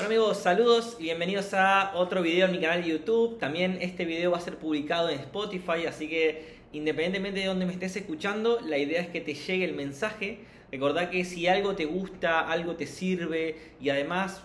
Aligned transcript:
Bueno 0.00 0.14
amigos, 0.14 0.38
saludos 0.38 0.96
y 0.98 1.02
bienvenidos 1.02 1.52
a 1.52 1.92
otro 1.94 2.22
video 2.22 2.46
en 2.46 2.52
mi 2.52 2.58
canal 2.58 2.82
de 2.82 2.88
YouTube. 2.88 3.38
También 3.38 3.76
este 3.82 4.06
video 4.06 4.30
va 4.30 4.38
a 4.38 4.40
ser 4.40 4.56
publicado 4.56 5.10
en 5.10 5.20
Spotify, 5.20 5.84
así 5.86 6.08
que 6.08 6.56
independientemente 6.72 7.40
de 7.40 7.46
donde 7.46 7.66
me 7.66 7.74
estés 7.74 7.96
escuchando, 7.96 8.60
la 8.60 8.78
idea 8.78 9.02
es 9.02 9.08
que 9.08 9.20
te 9.20 9.34
llegue 9.34 9.62
el 9.62 9.74
mensaje. 9.74 10.38
Recordá 10.72 11.10
que 11.10 11.26
si 11.26 11.48
algo 11.48 11.76
te 11.76 11.84
gusta, 11.84 12.50
algo 12.50 12.76
te 12.76 12.86
sirve 12.86 13.56
y 13.78 13.90
además 13.90 14.42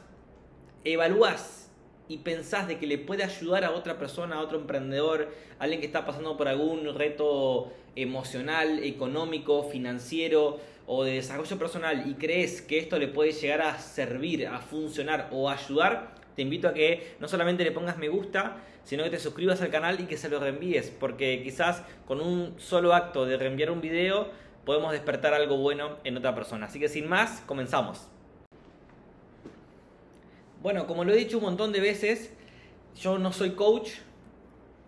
evalúas 0.83 1.71
y 2.09 2.17
pensás 2.17 2.67
de 2.67 2.77
que 2.77 2.85
le 2.85 2.97
puede 2.97 3.23
ayudar 3.23 3.63
a 3.63 3.71
otra 3.71 3.97
persona, 3.97 4.35
a 4.35 4.41
otro 4.41 4.59
emprendedor, 4.59 5.31
alguien 5.57 5.79
que 5.79 5.87
está 5.87 6.05
pasando 6.05 6.35
por 6.35 6.49
algún 6.49 6.93
reto 6.95 7.71
emocional, 7.95 8.83
económico, 8.83 9.63
financiero 9.63 10.59
o 10.87 11.03
de 11.03 11.13
desarrollo 11.13 11.57
personal 11.57 12.07
y 12.07 12.13
crees 12.15 12.61
que 12.61 12.77
esto 12.77 12.99
le 12.99 13.07
puede 13.07 13.31
llegar 13.31 13.61
a 13.61 13.79
servir, 13.79 14.47
a 14.47 14.59
funcionar 14.59 15.29
o 15.31 15.49
ayudar, 15.49 16.13
te 16.35 16.41
invito 16.41 16.67
a 16.67 16.73
que 16.73 17.15
no 17.19 17.27
solamente 17.27 17.63
le 17.63 17.71
pongas 17.71 17.97
me 17.97 18.09
gusta, 18.09 18.57
sino 18.83 19.03
que 19.03 19.09
te 19.09 19.19
suscribas 19.19 19.61
al 19.61 19.71
canal 19.71 19.99
y 19.99 20.05
que 20.05 20.17
se 20.17 20.29
lo 20.29 20.39
reenvíes, 20.39 20.91
porque 20.91 21.41
quizás 21.43 21.83
con 22.07 22.21
un 22.21 22.59
solo 22.59 22.93
acto 22.93 23.25
de 23.25 23.37
reenviar 23.37 23.71
un 23.71 23.81
video 23.81 24.29
podemos 24.65 24.91
despertar 24.91 25.33
algo 25.33 25.57
bueno 25.57 25.97
en 26.03 26.17
otra 26.17 26.35
persona. 26.35 26.65
Así 26.65 26.79
que 26.79 26.89
sin 26.89 27.07
más, 27.07 27.41
comenzamos. 27.45 28.07
Bueno, 30.61 30.87
como 30.87 31.03
lo 31.03 31.13
he 31.13 31.17
dicho 31.17 31.37
un 31.37 31.43
montón 31.43 31.71
de 31.71 31.79
veces, 31.79 32.33
yo 32.99 33.19
no 33.19 33.31
soy 33.31 33.51
coach 33.51 33.91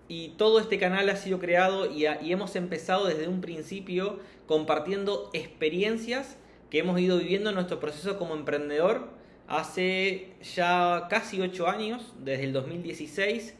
y 0.07 0.29
todo 0.37 0.59
este 0.59 0.79
canal 0.79 1.09
ha 1.09 1.15
sido 1.15 1.39
creado 1.39 1.91
y, 1.91 2.05
hemos 2.05 2.55
empezado 2.55 3.07
desde 3.07 3.27
un 3.27 3.41
principio 3.41 4.19
compartiendo 4.45 5.29
experiencias 5.33 6.37
que 6.69 6.79
hemos 6.79 6.99
ido 6.99 7.17
viviendo 7.17 7.49
en 7.49 7.55
nuestro 7.55 7.79
proceso 7.79 8.17
como 8.17 8.33
emprendedor 8.33 9.09
hace 9.47 10.33
ya 10.55 11.07
casi 11.09 11.41
8 11.41 11.67
años, 11.67 12.13
desde 12.19 12.43
el 12.43 12.53
2016. 12.53 13.55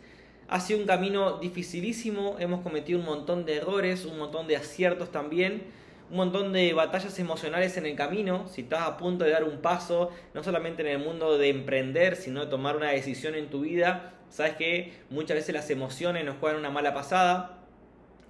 Ha 0.50 0.60
sido 0.60 0.80
un 0.80 0.86
camino 0.86 1.40
dificilísimo, 1.40 2.38
hemos 2.40 2.62
cometido 2.62 3.00
un 3.00 3.06
montón 3.06 3.46
de 3.46 3.58
errores, 3.58 4.06
un 4.06 4.18
montón 4.18 4.48
de 4.48 4.56
aciertos 4.56 5.12
también 5.12 5.64
un 6.10 6.18
montón 6.18 6.54
de 6.54 6.74
batallas 6.74 7.20
emocionales 7.20 7.76
en 7.78 7.86
el 7.86 7.96
camino, 7.96 8.48
si 8.48 8.62
estás 8.62 8.82
a 8.82 8.98
punto 8.98 9.26
de 9.26 9.32
dar 9.32 9.44
un 9.44 9.58
paso, 9.58 10.12
no 10.34 10.44
solamente 10.44 10.82
en 10.82 10.88
el 10.88 11.00
mundo 11.00 11.38
de 11.38 11.50
emprender, 11.50 12.16
sino 12.16 12.46
de 12.46 12.48
tomar 12.48 12.78
una 12.78 12.92
decisión 12.92 13.36
en 13.36 13.50
tu 13.50 13.62
vida, 13.62 14.14
sabes 14.30 14.56
que 14.56 14.94
muchas 15.10 15.36
veces 15.36 15.54
las 15.54 15.70
emociones 15.70 16.26
nos 16.26 16.38
juegan 16.38 16.60
una 16.60 16.70
mala 16.70 16.94
pasada 16.94 17.60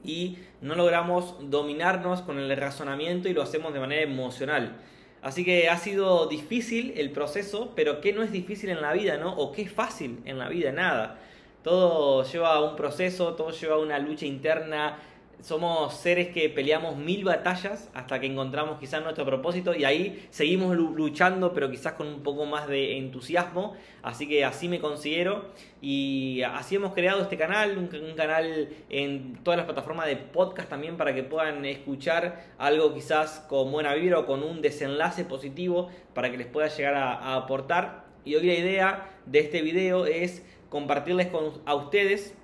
y 0.04 0.38
no 0.62 0.76
logramos 0.76 1.36
dominarnos 1.50 2.22
con 2.22 2.40
el 2.40 2.56
razonamiento 2.56 3.30
y 3.30 3.34
lo 3.34 3.42
hacemos 3.42 3.74
de 3.74 3.80
manera 3.80 4.02
emocional. 4.02 4.78
Así 5.22 5.44
que 5.44 5.70
ha 5.70 5.78
sido 5.78 6.28
difícil 6.28 6.94
el 6.96 7.12
proceso, 7.12 7.74
pero 7.76 8.02
¿qué 8.02 8.14
no 8.14 8.24
es 8.24 8.32
difícil 8.32 8.70
en 8.70 8.82
la 8.82 8.94
vida, 8.94 9.18
no? 9.18 9.34
¿O 9.36 9.52
qué 9.52 9.64
es 9.64 9.72
fácil 9.72 10.20
en 10.26 10.38
la 10.38 10.48
vida? 10.48 10.72
Nada. 10.72 11.20
Todo 11.64 12.24
lleva 12.24 12.62
un 12.62 12.76
proceso, 12.76 13.34
todo 13.34 13.52
lleva 13.52 13.78
una 13.78 14.00
lucha 14.00 14.26
interna, 14.26 15.00
somos 15.42 15.94
seres 15.94 16.30
que 16.30 16.50
peleamos 16.50 16.98
mil 16.98 17.24
batallas 17.24 17.90
hasta 17.94 18.20
que 18.20 18.26
encontramos 18.26 18.80
quizás 18.80 19.04
nuestro 19.04 19.26
propósito 19.26 19.76
y 19.76 19.86
ahí 19.86 20.28
seguimos 20.30 20.76
luchando 20.76 21.54
pero 21.54 21.70
quizás 21.70 21.94
con 21.94 22.08
un 22.08 22.24
poco 22.24 22.46
más 22.46 22.68
de 22.68 22.98
entusiasmo. 22.98 23.76
Así 24.02 24.28
que 24.28 24.44
así 24.46 24.68
me 24.68 24.80
considero 24.80 25.46
y 25.82 26.42
así 26.42 26.76
hemos 26.76 26.94
creado 26.94 27.22
este 27.22 27.38
canal 27.38 27.78
un, 27.78 27.88
canal 28.16 28.70
en 28.90 29.36
todas 29.44 29.58
las 29.58 29.66
plataformas 29.66 30.08
de 30.08 30.16
podcast 30.16 30.70
también 30.70 30.98
para 30.98 31.14
que 31.14 31.24
puedan 31.24 31.66
escuchar 31.66 32.46
algo 32.58 32.94
quizás 32.94 33.46
con 33.48 33.72
buena 33.72 33.94
vibra 33.94 34.20
o 34.20 34.26
con 34.26 34.44
un 34.44 34.62
desenlace 34.62 35.24
positivo 35.24 35.90
para 36.14 36.32
que 36.32 36.38
les 36.38 36.48
pueda 36.48 36.68
llegar 36.68 36.96
a, 36.96 37.14
a 37.14 37.36
aportar. 37.36 38.06
Y 38.26 38.36
hoy 38.36 38.48
la 38.48 38.54
idea 38.56 39.10
de 39.26 39.40
este 39.40 39.62
video 39.62 40.06
es 40.06 40.44
compartirles 40.70 41.28
con, 41.28 41.62
a 41.66 41.76
ustedes 41.76 42.36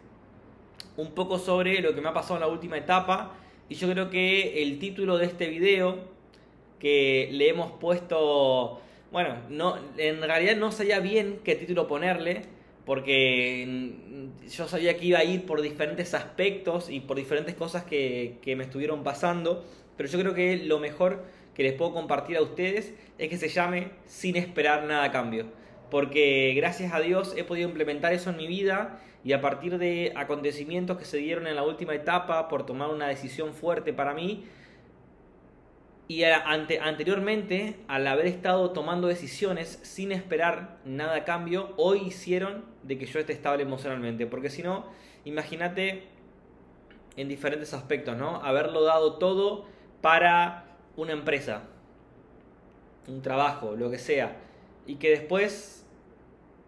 un 0.97 1.11
poco 1.11 1.39
sobre 1.39 1.81
lo 1.81 1.93
que 1.95 2.01
me 2.01 2.09
ha 2.09 2.13
pasado 2.13 2.35
en 2.35 2.41
la 2.41 2.47
última 2.47 2.77
etapa. 2.77 3.33
Y 3.69 3.75
yo 3.75 3.89
creo 3.89 4.09
que 4.09 4.61
el 4.61 4.79
título 4.79 5.17
de 5.17 5.25
este 5.25 5.47
video 5.47 5.97
que 6.79 7.29
le 7.31 7.49
hemos 7.49 7.71
puesto, 7.73 8.81
bueno, 9.11 9.37
no, 9.49 9.77
en 9.97 10.21
realidad 10.21 10.57
no 10.57 10.71
sabía 10.71 10.99
bien 10.99 11.39
qué 11.43 11.55
título 11.55 11.87
ponerle 11.87 12.41
porque 12.85 13.93
yo 14.49 14.67
sabía 14.67 14.97
que 14.97 15.05
iba 15.05 15.19
a 15.19 15.23
ir 15.23 15.45
por 15.45 15.61
diferentes 15.61 16.13
aspectos 16.13 16.89
y 16.89 16.99
por 16.99 17.17
diferentes 17.17 17.55
cosas 17.55 17.83
que, 17.83 18.37
que 18.41 18.55
me 18.55 18.65
estuvieron 18.65 19.03
pasando, 19.03 19.63
pero 19.95 20.09
yo 20.09 20.19
creo 20.19 20.33
que 20.33 20.57
lo 20.57 20.79
mejor 20.79 21.23
que 21.55 21.63
les 21.63 21.73
puedo 21.73 21.93
compartir 21.93 22.37
a 22.37 22.41
ustedes 22.41 22.93
es 23.17 23.29
que 23.29 23.37
se 23.37 23.47
llame 23.47 23.91
sin 24.05 24.35
esperar 24.35 24.83
nada 24.83 25.05
a 25.05 25.11
cambio, 25.11 25.45
porque 25.93 26.53
gracias 26.55 26.91
a 26.91 26.99
Dios 26.99 27.35
he 27.37 27.43
podido 27.43 27.69
implementar 27.69 28.13
eso 28.13 28.31
en 28.31 28.37
mi 28.37 28.47
vida 28.47 28.99
y 29.23 29.33
a 29.33 29.41
partir 29.41 29.77
de 29.77 30.11
acontecimientos 30.15 30.97
que 30.97 31.05
se 31.05 31.17
dieron 31.17 31.45
en 31.45 31.55
la 31.55 31.61
última 31.61 31.93
etapa 31.93 32.47
por 32.47 32.65
tomar 32.65 32.89
una 32.89 33.07
decisión 33.07 33.53
fuerte 33.53 33.93
para 33.93 34.15
mí 34.15 34.43
y 36.07 36.23
ante, 36.23 36.79
anteriormente 36.79 37.75
al 37.87 38.07
haber 38.07 38.25
estado 38.25 38.71
tomando 38.71 39.07
decisiones 39.07 39.81
sin 39.83 40.11
esperar 40.11 40.79
nada 40.83 41.17
a 41.17 41.25
cambio, 41.25 41.75
hoy 41.77 41.99
hicieron 42.07 42.65
de 42.81 42.97
que 42.97 43.05
yo 43.05 43.19
esté 43.19 43.33
estable 43.33 43.61
emocionalmente, 43.61 44.25
porque 44.25 44.49
si 44.49 44.63
no, 44.63 44.87
imagínate 45.25 46.07
en 47.17 47.27
diferentes 47.27 47.71
aspectos, 47.75 48.17
¿no? 48.17 48.37
Haberlo 48.37 48.81
dado 48.81 49.19
todo 49.19 49.67
para 50.01 50.65
una 50.95 51.13
empresa, 51.13 51.65
un 53.07 53.21
trabajo, 53.21 53.75
lo 53.75 53.91
que 53.91 53.99
sea, 53.99 54.37
y 54.87 54.95
que 54.95 55.11
después 55.11 55.82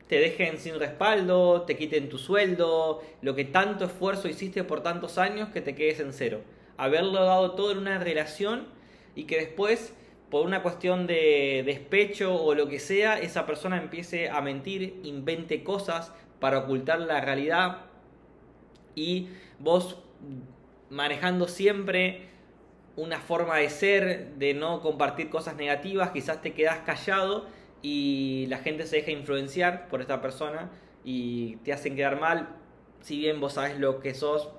te 0.07 0.19
dejen 0.19 0.57
sin 0.59 0.79
respaldo, 0.79 1.63
te 1.63 1.75
quiten 1.75 2.09
tu 2.09 2.17
sueldo, 2.17 3.01
lo 3.21 3.35
que 3.35 3.45
tanto 3.45 3.85
esfuerzo 3.85 4.27
hiciste 4.27 4.63
por 4.63 4.81
tantos 4.83 5.17
años 5.17 5.49
que 5.49 5.61
te 5.61 5.73
quedes 5.73 5.99
en 5.99 6.13
cero. 6.13 6.41
Haberlo 6.77 7.23
dado 7.23 7.51
todo 7.51 7.71
en 7.71 7.79
una 7.79 7.97
relación 7.97 8.67
y 9.15 9.23
que 9.23 9.37
después, 9.37 9.95
por 10.29 10.45
una 10.45 10.61
cuestión 10.61 11.07
de 11.07 11.63
despecho 11.65 12.35
o 12.35 12.53
lo 12.53 12.67
que 12.67 12.79
sea, 12.79 13.19
esa 13.19 13.45
persona 13.45 13.77
empiece 13.77 14.29
a 14.29 14.41
mentir, 14.41 14.99
invente 15.03 15.63
cosas 15.63 16.11
para 16.39 16.59
ocultar 16.59 16.99
la 16.99 17.21
realidad 17.21 17.85
y 18.93 19.29
vos 19.59 19.97
manejando 20.89 21.47
siempre 21.47 22.29
una 22.95 23.19
forma 23.19 23.57
de 23.57 23.69
ser, 23.69 24.35
de 24.35 24.53
no 24.53 24.81
compartir 24.81 25.29
cosas 25.29 25.55
negativas, 25.55 26.11
quizás 26.11 26.41
te 26.41 26.53
quedas 26.53 26.79
callado 26.79 27.47
y 27.85 28.47
la 28.47 28.57
gente 28.57 28.87
se 28.87 28.95
deja 28.95 29.11
influenciar 29.11 29.87
por 29.89 30.01
esta 30.01 30.19
persona 30.19 30.71
y 31.03 31.57
te 31.57 31.71
hacen 31.71 31.95
quedar 31.95 32.19
mal, 32.19 32.49
si 33.01 33.19
bien 33.19 33.39
vos 33.39 33.53
sabes 33.53 33.79
lo 33.79 33.99
que 33.99 34.15
sos, 34.15 34.49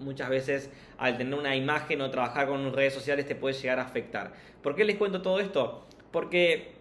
muchas 0.00 0.28
veces 0.28 0.70
al 0.98 1.16
tener 1.16 1.32
una 1.38 1.56
imagen 1.56 2.02
o 2.02 2.10
trabajar 2.10 2.46
con 2.46 2.74
redes 2.74 2.92
sociales 2.92 3.24
te 3.24 3.36
puede 3.36 3.54
llegar 3.54 3.78
a 3.78 3.84
afectar. 3.84 4.34
¿Por 4.62 4.74
qué 4.74 4.84
les 4.84 4.98
cuento 4.98 5.22
todo 5.22 5.40
esto? 5.40 5.86
Porque 6.10 6.72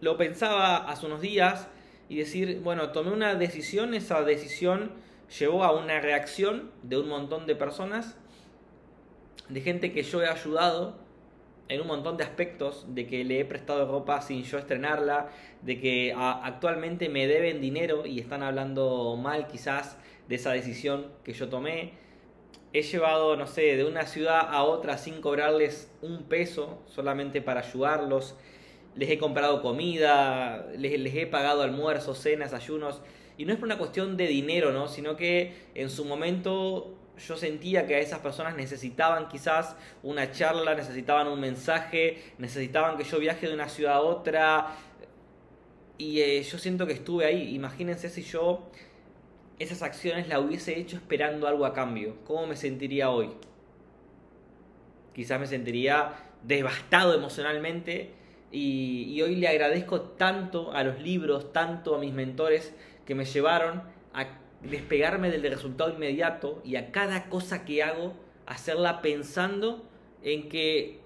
lo 0.00 0.16
pensaba 0.16 0.76
hace 0.76 1.06
unos 1.06 1.20
días 1.20 1.66
y 2.08 2.18
decir, 2.18 2.60
bueno, 2.62 2.90
tomé 2.92 3.10
una 3.10 3.34
decisión, 3.34 3.94
esa 3.94 4.22
decisión 4.22 4.92
llevó 5.40 5.64
a 5.64 5.72
una 5.72 5.98
reacción 5.98 6.70
de 6.84 6.98
un 6.98 7.08
montón 7.08 7.46
de 7.46 7.56
personas, 7.56 8.16
de 9.48 9.60
gente 9.60 9.92
que 9.92 10.04
yo 10.04 10.22
he 10.22 10.28
ayudado 10.28 11.01
en 11.68 11.80
un 11.80 11.86
montón 11.86 12.16
de 12.16 12.24
aspectos, 12.24 12.86
de 12.88 13.06
que 13.06 13.24
le 13.24 13.40
he 13.40 13.44
prestado 13.44 13.90
ropa 13.90 14.20
sin 14.20 14.42
yo 14.42 14.58
estrenarla, 14.58 15.30
de 15.62 15.80
que 15.80 16.14
actualmente 16.16 17.08
me 17.08 17.26
deben 17.26 17.60
dinero 17.60 18.06
y 18.06 18.20
están 18.20 18.42
hablando 18.42 19.16
mal 19.16 19.46
quizás 19.46 19.96
de 20.28 20.34
esa 20.34 20.52
decisión 20.52 21.06
que 21.24 21.32
yo 21.32 21.48
tomé. 21.48 21.92
He 22.72 22.82
llevado, 22.82 23.36
no 23.36 23.46
sé, 23.46 23.76
de 23.76 23.84
una 23.84 24.06
ciudad 24.06 24.40
a 24.50 24.62
otra 24.64 24.98
sin 24.98 25.20
cobrarles 25.20 25.90
un 26.00 26.24
peso 26.24 26.82
solamente 26.86 27.42
para 27.42 27.60
ayudarlos. 27.60 28.34
Les 28.94 29.10
he 29.10 29.18
comprado 29.18 29.62
comida, 29.62 30.66
les, 30.76 30.98
les 30.98 31.14
he 31.14 31.26
pagado 31.26 31.62
almuerzos, 31.62 32.18
cenas, 32.18 32.54
ayunos. 32.54 33.02
Y 33.38 33.44
no 33.44 33.52
es 33.52 33.58
por 33.58 33.66
una 33.66 33.78
cuestión 33.78 34.16
de 34.16 34.26
dinero, 34.26 34.72
¿no? 34.72 34.88
Sino 34.88 35.16
que 35.16 35.54
en 35.74 35.90
su 35.90 36.04
momento 36.04 36.94
yo 37.18 37.36
sentía 37.36 37.86
que 37.86 38.00
esas 38.00 38.20
personas 38.20 38.56
necesitaban 38.56 39.28
quizás 39.28 39.76
una 40.02 40.30
charla, 40.32 40.74
necesitaban 40.74 41.28
un 41.28 41.40
mensaje, 41.40 42.22
necesitaban 42.38 42.96
que 42.96 43.04
yo 43.04 43.18
viaje 43.18 43.46
de 43.46 43.54
una 43.54 43.68
ciudad 43.68 43.94
a 43.94 44.00
otra. 44.00 44.68
Y 45.98 46.20
eh, 46.20 46.42
yo 46.42 46.58
siento 46.58 46.86
que 46.86 46.94
estuve 46.94 47.26
ahí. 47.26 47.54
Imagínense 47.54 48.08
si 48.08 48.22
yo 48.22 48.70
esas 49.58 49.82
acciones 49.82 50.26
las 50.28 50.40
hubiese 50.40 50.78
hecho 50.78 50.96
esperando 50.96 51.46
algo 51.46 51.66
a 51.66 51.74
cambio. 51.74 52.16
¿Cómo 52.24 52.46
me 52.46 52.56
sentiría 52.56 53.10
hoy? 53.10 53.30
Quizás 55.14 55.38
me 55.38 55.46
sentiría 55.46 56.14
devastado 56.42 57.14
emocionalmente. 57.14 58.14
Y 58.50 59.20
hoy 59.22 59.36
le 59.36 59.48
agradezco 59.48 60.02
tanto 60.02 60.72
a 60.72 60.82
los 60.82 61.00
libros, 61.00 61.52
tanto 61.52 61.94
a 61.94 61.98
mis 61.98 62.12
mentores 62.12 62.74
que 63.06 63.14
me 63.14 63.24
llevaron 63.24 63.82
a 64.12 64.41
despegarme 64.62 65.30
del 65.30 65.42
resultado 65.42 65.92
inmediato 65.92 66.60
y 66.64 66.76
a 66.76 66.92
cada 66.92 67.28
cosa 67.28 67.64
que 67.64 67.82
hago 67.82 68.14
hacerla 68.46 69.02
pensando 69.02 69.88
en 70.22 70.48
que 70.48 71.00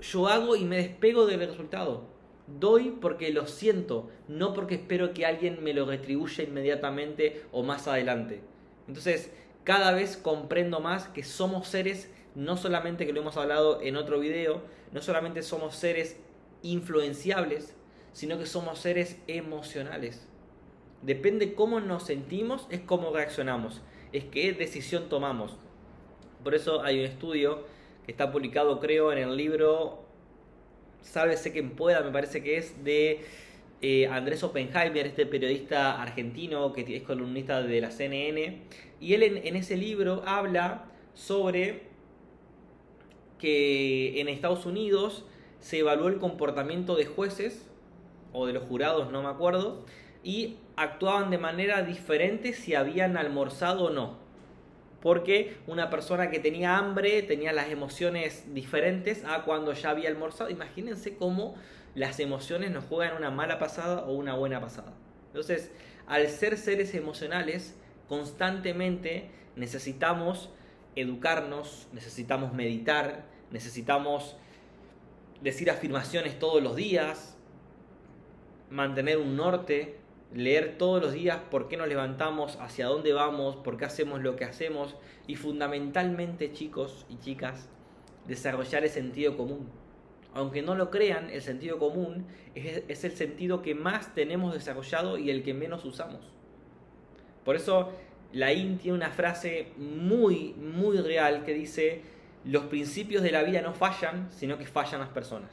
yo 0.00 0.28
hago 0.28 0.56
y 0.56 0.64
me 0.64 0.76
despego 0.76 1.26
del 1.26 1.40
resultado. 1.40 2.04
Doy 2.46 2.96
porque 3.00 3.30
lo 3.30 3.46
siento, 3.46 4.08
no 4.28 4.52
porque 4.52 4.76
espero 4.76 5.12
que 5.12 5.26
alguien 5.26 5.62
me 5.64 5.74
lo 5.74 5.84
retribuya 5.84 6.44
inmediatamente 6.44 7.44
o 7.50 7.62
más 7.62 7.88
adelante. 7.88 8.40
Entonces, 8.86 9.32
cada 9.64 9.92
vez 9.92 10.16
comprendo 10.16 10.80
más 10.80 11.08
que 11.08 11.24
somos 11.24 11.66
seres, 11.66 12.10
no 12.36 12.56
solamente 12.56 13.04
que 13.04 13.12
lo 13.12 13.20
hemos 13.20 13.36
hablado 13.36 13.82
en 13.82 13.96
otro 13.96 14.20
video, 14.20 14.62
no 14.92 15.02
solamente 15.02 15.42
somos 15.42 15.74
seres 15.74 16.18
influenciables, 16.62 17.74
sino 18.12 18.38
que 18.38 18.46
somos 18.46 18.78
seres 18.78 19.18
emocionales. 19.26 20.28
Depende 21.02 21.54
cómo 21.54 21.80
nos 21.80 22.04
sentimos, 22.04 22.66
es 22.70 22.80
cómo 22.80 23.12
reaccionamos, 23.12 23.82
es 24.12 24.24
qué 24.24 24.52
decisión 24.52 25.08
tomamos. 25.08 25.56
Por 26.42 26.54
eso 26.54 26.82
hay 26.82 26.98
un 26.98 27.04
estudio 27.04 27.64
que 28.04 28.12
está 28.12 28.32
publicado, 28.32 28.80
creo, 28.80 29.12
en 29.12 29.18
el 29.18 29.36
libro 29.36 30.04
Sálvese 31.02 31.52
quien 31.52 31.70
pueda, 31.70 32.02
me 32.02 32.10
parece 32.10 32.42
que 32.42 32.56
es 32.56 32.82
de 32.84 33.20
eh, 33.82 34.06
Andrés 34.08 34.42
Oppenheimer, 34.42 35.06
este 35.06 35.26
periodista 35.26 36.00
argentino 36.00 36.72
que 36.72 36.96
es 36.96 37.02
columnista 37.02 37.62
de 37.62 37.80
la 37.80 37.90
CNN. 37.90 38.62
Y 39.00 39.14
él 39.14 39.22
en, 39.22 39.46
en 39.46 39.56
ese 39.56 39.76
libro 39.76 40.22
habla 40.26 40.86
sobre 41.14 41.82
que 43.38 44.20
en 44.20 44.28
Estados 44.28 44.66
Unidos 44.66 45.24
se 45.60 45.78
evaluó 45.78 46.08
el 46.08 46.18
comportamiento 46.18 46.96
de 46.96 47.06
jueces 47.06 47.66
o 48.32 48.46
de 48.46 48.52
los 48.52 48.64
jurados, 48.64 49.10
no 49.10 49.22
me 49.22 49.28
acuerdo, 49.28 49.84
y 50.22 50.56
actuaban 50.76 51.30
de 51.30 51.38
manera 51.38 51.82
diferente 51.82 52.52
si 52.52 52.74
habían 52.74 53.16
almorzado 53.16 53.84
o 53.84 53.90
no. 53.90 54.18
Porque 55.00 55.56
una 55.66 55.90
persona 55.90 56.30
que 56.30 56.38
tenía 56.38 56.78
hambre 56.78 57.22
tenía 57.22 57.52
las 57.52 57.68
emociones 57.70 58.52
diferentes 58.54 59.24
a 59.24 59.42
cuando 59.42 59.72
ya 59.72 59.90
había 59.90 60.08
almorzado. 60.08 60.50
Imagínense 60.50 61.16
cómo 61.16 61.54
las 61.94 62.18
emociones 62.20 62.70
nos 62.70 62.84
juegan 62.84 63.16
una 63.16 63.30
mala 63.30 63.58
pasada 63.58 64.04
o 64.04 64.12
una 64.12 64.34
buena 64.34 64.60
pasada. 64.60 64.92
Entonces, 65.28 65.70
al 66.06 66.28
ser 66.28 66.58
seres 66.58 66.94
emocionales, 66.94 67.76
constantemente 68.08 69.30
necesitamos 69.54 70.50
educarnos, 70.94 71.88
necesitamos 71.92 72.52
meditar, 72.52 73.24
necesitamos 73.50 74.36
decir 75.42 75.70
afirmaciones 75.70 76.38
todos 76.38 76.62
los 76.62 76.76
días, 76.76 77.36
mantener 78.70 79.18
un 79.18 79.36
norte, 79.36 79.98
leer 80.34 80.76
todos 80.78 81.02
los 81.02 81.12
días 81.12 81.38
por 81.50 81.68
qué 81.68 81.76
nos 81.76 81.88
levantamos, 81.88 82.58
hacia 82.60 82.86
dónde 82.86 83.12
vamos, 83.12 83.56
por 83.56 83.76
qué 83.76 83.84
hacemos 83.84 84.22
lo 84.22 84.36
que 84.36 84.44
hacemos 84.44 84.96
y 85.26 85.36
fundamentalmente 85.36 86.52
chicos 86.52 87.06
y 87.08 87.18
chicas, 87.18 87.68
desarrollar 88.26 88.84
el 88.84 88.90
sentido 88.90 89.36
común. 89.36 89.68
Aunque 90.34 90.60
no 90.60 90.74
lo 90.74 90.90
crean, 90.90 91.30
el 91.30 91.40
sentido 91.40 91.78
común 91.78 92.26
es, 92.54 93.04
el 93.04 93.12
sentido 93.12 93.62
que 93.62 93.74
más 93.74 94.14
tenemos 94.14 94.52
desarrollado 94.52 95.16
y 95.16 95.30
el 95.30 95.42
que 95.42 95.54
menos 95.54 95.84
usamos. 95.84 96.20
Por 97.44 97.56
eso 97.56 97.92
la 98.32 98.52
IN 98.52 98.76
tiene 98.76 98.96
una 98.98 99.10
frase 99.10 99.72
muy, 99.78 100.52
muy 100.54 100.98
real 100.98 101.44
que 101.44 101.54
dice, 101.54 102.02
los 102.44 102.64
principios 102.64 103.22
de 103.22 103.30
la 103.30 103.42
vida 103.44 103.62
no 103.62 103.72
fallan, 103.72 104.28
sino 104.30 104.58
que 104.58 104.66
fallan 104.66 105.00
las 105.00 105.08
personas. 105.08 105.50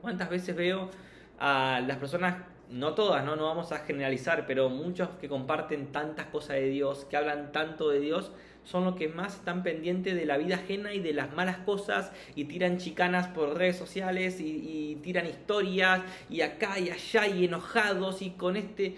¿Cuántas 0.00 0.30
veces 0.30 0.56
veo 0.56 0.90
a 1.38 1.82
las 1.86 1.98
personas 1.98 2.36
no 2.72 2.94
todas, 2.94 3.24
¿no? 3.24 3.36
no 3.36 3.44
vamos 3.44 3.70
a 3.72 3.80
generalizar, 3.80 4.46
pero 4.46 4.68
muchos 4.70 5.10
que 5.20 5.28
comparten 5.28 5.92
tantas 5.92 6.26
cosas 6.26 6.56
de 6.56 6.68
Dios, 6.68 7.04
que 7.04 7.16
hablan 7.16 7.52
tanto 7.52 7.90
de 7.90 8.00
Dios, 8.00 8.32
son 8.64 8.84
los 8.84 8.94
que 8.96 9.08
más 9.08 9.36
están 9.36 9.62
pendientes 9.62 10.14
de 10.14 10.24
la 10.24 10.38
vida 10.38 10.54
ajena 10.56 10.94
y 10.94 11.00
de 11.00 11.12
las 11.12 11.34
malas 11.34 11.58
cosas 11.58 12.12
y 12.34 12.44
tiran 12.44 12.78
chicanas 12.78 13.28
por 13.28 13.56
redes 13.56 13.76
sociales 13.76 14.40
y, 14.40 14.98
tiran 15.02 15.26
historias 15.26 16.02
y 16.30 16.42
acá 16.42 16.78
y 16.78 16.90
allá 16.90 17.26
y 17.26 17.44
enojados 17.44 18.22
y 18.22 18.30
con 18.30 18.56
este... 18.56 18.96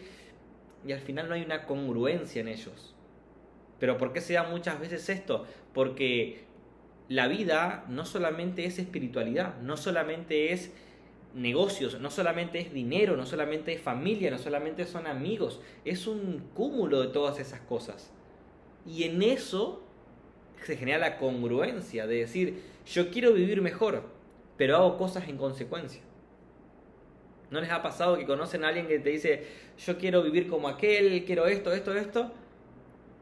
Y 0.87 0.93
al 0.93 1.00
final 1.00 1.29
no 1.29 1.35
hay 1.35 1.43
una 1.43 1.65
congruencia 1.65 2.43
en 2.43 2.49
ellos. 2.49 2.94
Pero 3.81 3.97
¿por 3.97 4.12
qué 4.12 4.21
se 4.21 4.35
da 4.35 4.43
muchas 4.43 4.79
veces 4.79 5.09
esto? 5.09 5.47
Porque 5.73 6.44
la 7.09 7.26
vida 7.26 7.85
no 7.88 8.05
solamente 8.05 8.67
es 8.67 8.79
espiritualidad, 8.79 9.59
no 9.62 9.79
solamente 9.79 10.53
es 10.53 10.73
negocios, 11.34 12.00
no 12.00 12.10
solamente 12.10 12.60
es 12.60 12.72
dinero, 12.72 13.16
no 13.16 13.26
solamente 13.26 13.72
es 13.72 13.81
familia, 13.81 14.31
no 14.31 14.38
solamente 14.38 14.86
son 14.86 15.06
amigos, 15.06 15.60
es 15.84 16.06
un 16.06 16.48
cúmulo 16.54 17.00
de 17.00 17.08
todas 17.08 17.38
esas 17.40 17.60
cosas. 17.60 18.12
Y 18.86 19.04
en 19.04 19.22
eso 19.22 19.82
se 20.64 20.76
genera 20.76 20.98
la 20.98 21.16
congruencia 21.19 22.06
de 22.06 22.16
decir, 22.16 22.62
yo 22.86 23.10
quiero 23.10 23.32
vivir 23.32 23.60
mejor, 23.62 24.04
pero 24.56 24.76
hago 24.76 24.96
cosas 24.96 25.28
en 25.28 25.36
consecuencia. 25.36 26.02
¿No 27.50 27.60
les 27.60 27.70
ha 27.70 27.82
pasado 27.82 28.16
que 28.16 28.26
conocen 28.26 28.64
a 28.64 28.69
alguien 28.69 28.87
que 28.87 28.98
te 28.98 29.10
dice, 29.10 29.46
yo 29.78 29.98
quiero 29.98 30.22
vivir 30.22 30.48
como 30.48 30.69
aquel, 30.69 31.25
quiero 31.25 31.46
esto, 31.46 31.72
esto, 31.72 31.94
esto? 31.94 32.32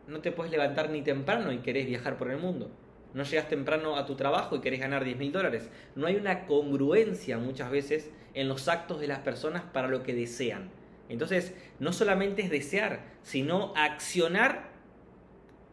No 0.07 0.21
te 0.21 0.33
puedes 0.33 0.53
levantar 0.53 0.91
ni 0.91 1.03
temprano 1.03 1.53
y 1.53 1.59
querés 1.59 1.87
viajar 1.87 2.19
por 2.19 2.31
el 2.31 2.39
mundo 2.39 2.71
no 3.15 3.25
llegas 3.25 3.49
temprano 3.49 3.97
a 3.97 4.07
tu 4.07 4.15
trabajo 4.15 4.57
y 4.57 4.61
querés 4.61 4.81
ganar 4.81 5.05
10 5.05 5.19
mil 5.19 5.33
dólares. 5.33 5.69
No 5.95 6.07
hay 6.07 6.17
una 6.17 6.47
congruencia 6.47 7.39
muchas 7.39 7.71
veces 7.71 8.11
en 8.35 8.49
los 8.49 8.69
actos 8.69 9.01
de 9.01 9.07
las 9.07 9.19
personas 9.21 9.63
para 9.63 9.89
lo 9.89 10.03
que 10.03 10.15
desean. 10.15 10.71
Entonces, 11.09 11.55
no 11.79 11.93
solamente 11.93 12.43
es 12.43 12.51
desear, 12.51 13.01
sino 13.23 13.75
accionar 13.77 14.71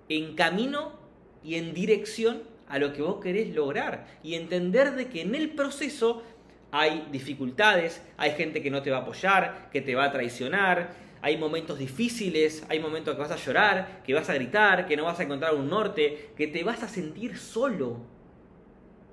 en 0.10 0.36
camino 0.36 1.00
y 1.44 1.56
en 1.56 1.74
dirección 1.74 2.44
a 2.68 2.78
lo 2.78 2.94
que 2.94 3.02
vos 3.02 3.22
querés 3.22 3.56
lograr 3.56 4.08
y 4.22 4.36
entender 4.36 4.96
de 4.96 5.08
que 5.08 5.22
en 5.22 5.36
el 5.36 5.52
proceso 5.52 6.24
hay 6.72 7.08
dificultades, 7.12 8.02
hay 8.18 8.32
gente 8.32 8.62
que 8.62 8.70
no 8.70 8.82
te 8.82 8.92
va 8.92 8.98
a 8.98 9.02
apoyar, 9.02 9.70
que 9.72 9.82
te 9.82 9.96
va 9.96 10.06
a 10.06 10.12
traicionar, 10.12 10.90
hay 11.22 11.38
momentos 11.38 11.78
difíciles, 11.78 12.66
hay 12.70 12.80
momentos 12.80 13.16
que 13.16 13.22
vas 13.22 13.32
a 13.32 13.36
llorar, 13.36 14.02
que 14.04 14.14
vas 14.14 14.30
a 14.30 14.34
gritar, 14.34 14.86
que 14.86 14.96
no 14.96 15.06
vas 15.06 15.20
a 15.20 15.24
encontrar 15.24 15.54
un 15.56 15.70
norte, 15.70 16.32
que 16.36 16.48
te 16.48 16.64
vas 16.64 16.82
a 16.84 16.88
sentir 16.88 17.38
solo. 17.38 17.98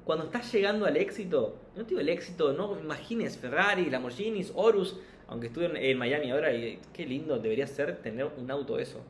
Cuando 0.05 0.27
estás 0.27 0.53
llegando 0.53 0.87
al 0.87 0.97
éxito, 0.97 1.59
no 1.75 1.83
te 1.83 1.91
digo 1.91 2.01
el 2.01 2.09
éxito, 2.09 2.53
no 2.53 2.79
imagines 2.79 3.37
Ferrari, 3.37 3.91
Lamborghinis, 3.91 4.53
Horus, 4.55 5.01
aunque 5.27 5.49
estuve 5.49 5.91
en 5.91 5.99
Miami 5.99 6.31
ahora 6.31 6.55
y 6.55 6.79
qué 6.93 7.05
lindo 7.05 7.39
debería 7.39 7.67
ser 7.67 8.01
tener 8.03 8.31
un 8.37 8.49
auto 8.51 8.79
eso. 8.79 9.01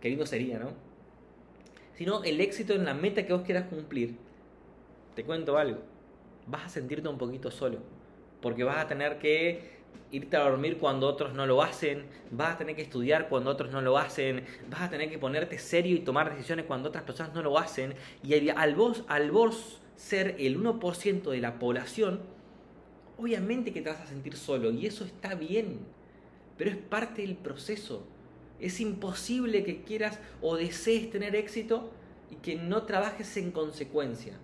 Qué 0.00 0.08
lindo 0.08 0.24
sería, 0.24 0.60
¿no? 0.60 0.70
Sino 1.94 2.22
el 2.22 2.40
éxito 2.40 2.74
en 2.74 2.84
la 2.84 2.94
meta 2.94 3.26
que 3.26 3.32
vos 3.32 3.42
quieras 3.42 3.64
cumplir. 3.68 4.16
Te 5.16 5.24
cuento 5.24 5.56
algo. 5.56 5.80
Vas 6.46 6.66
a 6.66 6.68
sentirte 6.68 7.08
un 7.08 7.18
poquito 7.18 7.50
solo. 7.50 7.78
Porque 8.40 8.62
vas 8.62 8.76
a 8.76 8.86
tener 8.86 9.18
que 9.18 9.75
irte 10.10 10.36
a 10.36 10.48
dormir 10.48 10.78
cuando 10.78 11.08
otros 11.08 11.34
no 11.34 11.46
lo 11.46 11.62
hacen, 11.62 12.06
vas 12.30 12.54
a 12.54 12.58
tener 12.58 12.76
que 12.76 12.82
estudiar 12.82 13.28
cuando 13.28 13.50
otros 13.50 13.70
no 13.72 13.80
lo 13.80 13.98
hacen, 13.98 14.44
vas 14.70 14.82
a 14.82 14.90
tener 14.90 15.10
que 15.10 15.18
ponerte 15.18 15.58
serio 15.58 15.96
y 15.96 16.00
tomar 16.00 16.30
decisiones 16.30 16.66
cuando 16.66 16.88
otras 16.88 17.04
personas 17.04 17.34
no 17.34 17.42
lo 17.42 17.58
hacen, 17.58 17.94
y 18.22 18.48
al 18.50 18.74
vos, 18.74 19.04
al 19.08 19.30
vos 19.30 19.80
ser 19.96 20.36
el 20.38 20.58
1% 20.60 21.30
de 21.30 21.40
la 21.40 21.58
población, 21.58 22.20
obviamente 23.18 23.72
que 23.72 23.82
te 23.82 23.90
vas 23.90 24.00
a 24.00 24.06
sentir 24.06 24.36
solo, 24.36 24.70
y 24.70 24.86
eso 24.86 25.04
está 25.04 25.34
bien, 25.34 25.80
pero 26.56 26.70
es 26.70 26.76
parte 26.76 27.22
del 27.22 27.36
proceso. 27.36 28.06
Es 28.58 28.80
imposible 28.80 29.64
que 29.64 29.82
quieras 29.82 30.18
o 30.40 30.56
desees 30.56 31.10
tener 31.10 31.36
éxito 31.36 31.90
y 32.30 32.36
que 32.36 32.56
no 32.56 32.84
trabajes 32.84 33.36
en 33.36 33.50
consecuencia. 33.50 34.38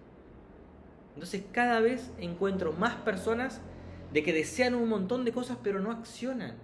Entonces 1.14 1.42
cada 1.52 1.80
vez 1.80 2.10
encuentro 2.18 2.72
más 2.72 2.96
personas 2.96 3.62
de 4.12 4.22
que 4.22 4.32
desean 4.32 4.74
un 4.74 4.88
montón 4.88 5.24
de 5.24 5.32
cosas 5.32 5.58
pero 5.62 5.80
no 5.80 5.90
accionan. 5.90 6.54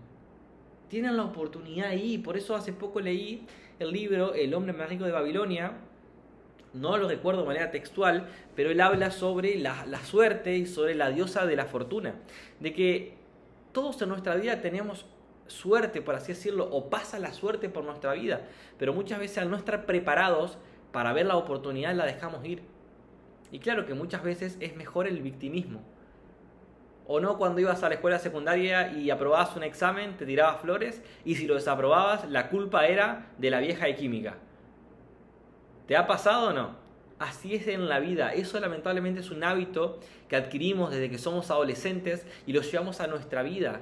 Tienen 0.88 1.16
la 1.16 1.24
oportunidad 1.24 1.88
ahí, 1.88 2.18
por 2.18 2.36
eso 2.36 2.54
hace 2.54 2.72
poco 2.72 3.00
leí 3.00 3.46
el 3.78 3.92
libro 3.92 4.34
El 4.34 4.54
hombre 4.54 4.72
más 4.72 4.88
rico 4.88 5.04
de 5.04 5.12
Babilonia, 5.12 5.72
no 6.74 6.96
lo 6.96 7.08
recuerdo 7.08 7.42
de 7.42 7.46
manera 7.46 7.70
textual, 7.70 8.28
pero 8.54 8.70
él 8.70 8.80
habla 8.80 9.10
sobre 9.10 9.56
la, 9.58 9.86
la, 9.86 10.04
suerte 10.04 10.56
y 10.56 10.66
sobre 10.66 10.94
la 10.94 11.10
diosa 11.10 11.46
de 11.46 11.56
la 11.56 11.64
fortuna, 11.64 12.14
de 12.60 12.72
que 12.72 13.14
todos 13.72 14.00
en 14.02 14.10
nuestra 14.10 14.34
vida 14.36 14.60
tenemos 14.60 15.06
suerte, 15.46 16.02
por 16.02 16.14
así 16.14 16.32
decirlo, 16.32 16.68
o 16.70 16.90
pasa 16.90 17.18
la 17.18 17.32
suerte 17.32 17.68
por 17.68 17.84
nuestra 17.84 18.12
vida, 18.12 18.42
pero 18.78 18.92
muchas 18.92 19.18
veces 19.18 19.38
al 19.38 19.50
no 19.50 19.56
estar 19.56 19.86
preparados 19.86 20.58
para 20.92 21.12
ver 21.12 21.26
la 21.26 21.36
oportunidad 21.36 21.94
la 21.94 22.04
dejamos 22.04 22.44
ir. 22.44 22.62
Y 23.50 23.60
claro 23.60 23.86
que 23.86 23.94
muchas 23.94 24.22
veces 24.22 24.58
es 24.60 24.76
mejor 24.76 25.06
el 25.06 25.22
victimismo 25.22 25.80
o 27.10 27.20
no 27.20 27.38
cuando 27.38 27.58
ibas 27.58 27.82
a 27.82 27.88
la 27.88 27.94
escuela 27.94 28.18
secundaria 28.18 28.92
y 28.92 29.08
aprobabas 29.08 29.56
un 29.56 29.62
examen, 29.62 30.18
te 30.18 30.26
tirabas 30.26 30.60
flores 30.60 31.02
y 31.24 31.36
si 31.36 31.46
lo 31.46 31.54
desaprobabas, 31.54 32.28
la 32.28 32.50
culpa 32.50 32.86
era 32.86 33.30
de 33.38 33.50
la 33.50 33.60
vieja 33.60 33.86
de 33.86 33.96
química. 33.96 34.36
¿Te 35.86 35.96
ha 35.96 36.06
pasado 36.06 36.50
o 36.50 36.52
no? 36.52 36.76
Así 37.18 37.54
es 37.54 37.66
en 37.66 37.88
la 37.88 37.98
vida. 37.98 38.34
Eso 38.34 38.60
lamentablemente 38.60 39.20
es 39.20 39.30
un 39.30 39.42
hábito 39.42 40.00
que 40.28 40.36
adquirimos 40.36 40.90
desde 40.90 41.08
que 41.08 41.16
somos 41.16 41.50
adolescentes 41.50 42.26
y 42.46 42.52
lo 42.52 42.60
llevamos 42.60 43.00
a 43.00 43.06
nuestra 43.06 43.42
vida. 43.42 43.80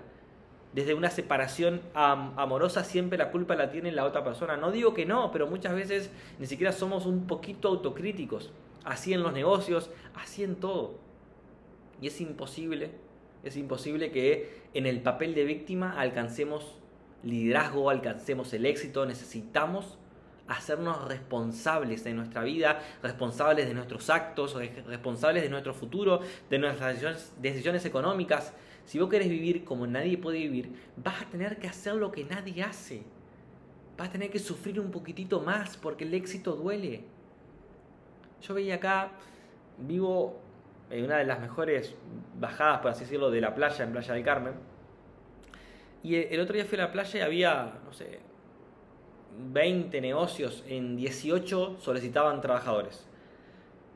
Desde 0.72 0.94
una 0.94 1.10
separación 1.10 1.80
amorosa 1.94 2.84
siempre 2.84 3.18
la 3.18 3.32
culpa 3.32 3.56
la 3.56 3.72
tiene 3.72 3.90
la 3.90 4.04
otra 4.04 4.22
persona. 4.22 4.56
No 4.56 4.70
digo 4.70 4.94
que 4.94 5.04
no, 5.04 5.32
pero 5.32 5.48
muchas 5.48 5.74
veces 5.74 6.12
ni 6.38 6.46
siquiera 6.46 6.70
somos 6.70 7.06
un 7.06 7.26
poquito 7.26 7.66
autocríticos. 7.66 8.52
Así 8.84 9.12
en 9.12 9.24
los 9.24 9.32
negocios, 9.32 9.90
así 10.14 10.44
en 10.44 10.54
todo. 10.54 10.94
Y 12.00 12.06
es 12.06 12.20
imposible 12.20 13.05
Es 13.46 13.56
imposible 13.56 14.10
que 14.10 14.62
en 14.74 14.86
el 14.86 15.00
papel 15.02 15.32
de 15.32 15.44
víctima 15.44 16.00
alcancemos 16.00 16.76
liderazgo, 17.22 17.90
alcancemos 17.90 18.52
el 18.52 18.66
éxito. 18.66 19.06
Necesitamos 19.06 19.98
hacernos 20.48 21.06
responsables 21.06 22.02
de 22.02 22.12
nuestra 22.12 22.42
vida, 22.42 22.80
responsables 23.04 23.68
de 23.68 23.74
nuestros 23.74 24.10
actos, 24.10 24.56
responsables 24.86 25.44
de 25.44 25.48
nuestro 25.48 25.74
futuro, 25.74 26.20
de 26.50 26.58
nuestras 26.58 27.32
decisiones, 27.40 27.84
económicas. 27.84 28.52
Si 28.84 28.98
vos 28.98 29.08
querés 29.08 29.28
vivir 29.28 29.64
como 29.64 29.86
nadie 29.86 30.18
puede 30.18 30.38
vivir, 30.38 30.72
vas 30.96 31.22
a 31.22 31.26
tener 31.26 31.60
que 31.60 31.68
hacer 31.68 31.94
lo 31.94 32.10
que 32.10 32.24
nadie 32.24 32.64
hace. 32.64 33.04
Vas 33.96 34.08
a 34.08 34.12
tener 34.12 34.28
que 34.28 34.40
sufrir 34.40 34.80
un 34.80 34.90
poquitito 34.90 35.40
más 35.40 35.76
porque 35.76 36.02
el 36.02 36.14
éxito 36.14 36.56
duele. 36.56 37.04
Yo 38.42 38.54
veía 38.54 38.74
acá, 38.74 39.12
vivo 39.78 40.40
en 40.90 41.04
una 41.04 41.18
de 41.18 41.24
las 41.24 41.40
mejores 41.40 41.94
bajadas, 42.38 42.80
por 42.80 42.90
así 42.90 43.00
decirlo, 43.04 43.30
de 43.30 43.40
la 43.40 43.54
playa, 43.54 43.84
en 43.84 43.92
Playa 43.92 44.14
del 44.14 44.24
Carmen. 44.24 44.54
Y 46.02 46.16
el 46.16 46.40
otro 46.40 46.54
día 46.54 46.64
fui 46.64 46.78
a 46.78 46.82
la 46.82 46.92
playa 46.92 47.18
y 47.18 47.22
había, 47.22 47.80
no 47.84 47.92
sé, 47.92 48.20
20 49.38 50.00
negocios, 50.00 50.64
en 50.68 50.96
18 50.96 51.76
solicitaban 51.80 52.40
trabajadores. 52.40 53.06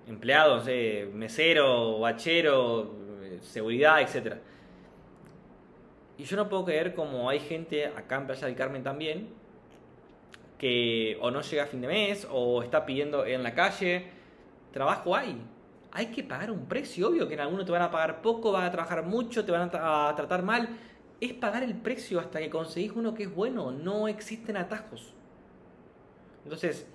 Empleados, 0.07 0.65
eh, 0.69 1.09
mesero, 1.13 2.01
bachero, 2.01 2.95
eh, 3.23 3.39
seguridad, 3.43 4.01
etc. 4.01 4.39
Y 6.19 6.25
yo 6.25 6.37
no 6.37 6.49
puedo 6.49 6.65
creer 6.65 6.95
como 6.95 7.31
hay 7.31 7.41
gente 7.41 7.87
acá 7.87 8.17
en 8.17 8.27
Playa 8.27 8.47
del 8.47 8.57
Carmen 8.57 8.83
también 8.83 9.41
que 10.61 11.17
o 11.23 11.31
no 11.31 11.41
llega 11.41 11.63
a 11.63 11.67
fin 11.67 11.81
de 11.81 11.89
mes 11.89 12.29
o 12.31 12.63
está 12.63 12.85
pidiendo 12.85 13.25
en 13.25 13.43
la 13.43 13.55
calle. 13.55 14.05
Trabajo 14.73 15.17
hay. 15.17 15.41
Hay 15.93 16.07
que 16.07 16.23
pagar 16.23 16.51
un 16.51 16.67
precio, 16.67 17.09
obvio 17.09 17.27
que 17.27 17.35
en 17.35 17.41
algunos 17.41 17.67
te 17.67 17.73
van 17.73 17.83
a 17.83 17.91
pagar 17.91 18.23
poco, 18.23 18.53
van 18.53 18.65
a 18.65 18.71
trabajar 18.71 19.05
mucho, 19.05 19.45
te 19.45 19.53
van 19.53 19.71
a 19.73 20.15
tratar 20.15 20.43
mal. 20.43 20.69
Es 21.21 21.33
pagar 21.35 21.63
el 21.63 21.75
precio 21.75 22.21
hasta 22.21 22.39
que 22.39 22.49
conseguís 22.49 22.93
uno 22.95 23.15
que 23.15 23.25
es 23.25 23.35
bueno. 23.35 23.73
No 23.73 24.09
existen 24.09 24.57
atajos. 24.57 25.15
Entonces, 26.45 26.87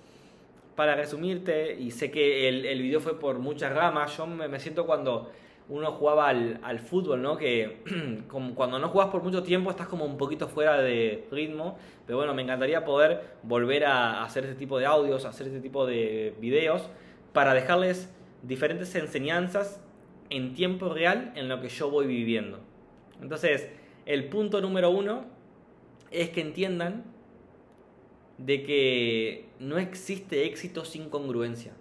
para 0.74 0.94
resumirte, 0.94 1.74
y 1.78 1.90
sé 1.90 2.10
que 2.10 2.48
el, 2.48 2.64
el 2.64 2.82
video 2.82 3.00
fue 3.00 3.18
por 3.18 3.38
muchas 3.38 3.72
ramas, 3.72 4.16
yo 4.16 4.26
me, 4.26 4.60
siento 4.60 4.86
cuando 4.86 5.30
uno 5.68 5.90
jugaba 5.92 6.28
al, 6.28 6.60
al 6.62 6.78
fútbol, 6.78 7.22
¿no? 7.22 7.36
Que 7.36 7.82
como 8.28 8.54
cuando 8.54 8.78
no 8.78 8.88
juegas 8.88 9.10
por 9.10 9.22
mucho 9.22 9.42
tiempo 9.42 9.70
estás 9.70 9.88
como 9.88 10.04
un 10.04 10.16
poquito 10.16 10.48
fuera 10.48 10.80
de 10.80 11.26
ritmo. 11.30 11.78
Pero 12.06 12.18
bueno, 12.18 12.34
me 12.34 12.42
encantaría 12.42 12.84
poder 12.84 13.36
volver 13.42 13.84
a 13.84 14.22
hacer 14.22 14.44
este 14.44 14.56
tipo 14.56 14.78
de 14.78 14.86
audios, 14.86 15.24
hacer 15.24 15.48
este 15.48 15.60
tipo 15.60 15.86
de 15.86 16.34
videos 16.40 16.88
para 17.32 17.52
dejarles 17.52 18.12
diferentes 18.46 18.94
enseñanzas 18.94 19.80
en 20.30 20.54
tiempo 20.54 20.88
real 20.88 21.32
en 21.36 21.48
lo 21.48 21.60
que 21.60 21.68
yo 21.68 21.90
voy 21.90 22.06
viviendo. 22.06 22.60
Entonces, 23.20 23.68
el 24.06 24.28
punto 24.28 24.60
número 24.60 24.90
uno 24.90 25.26
es 26.10 26.30
que 26.30 26.40
entiendan 26.40 27.04
de 28.38 28.62
que 28.62 29.48
no 29.58 29.78
existe 29.78 30.44
éxito 30.44 30.84
sin 30.84 31.08
congruencia. 31.08 31.72